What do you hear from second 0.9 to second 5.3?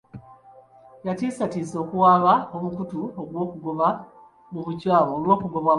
Yatiisatiisa okuwaaba omukutu olw'okugobwa mu bukyamu.